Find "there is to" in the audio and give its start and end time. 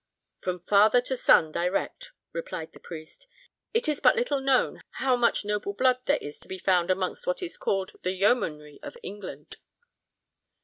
6.07-6.47